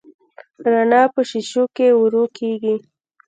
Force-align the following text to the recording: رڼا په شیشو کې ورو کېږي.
رڼا 0.71 1.03
په 1.13 1.21
شیشو 1.29 1.63
کې 1.75 1.87
ورو 2.01 2.23
کېږي. 2.37 2.75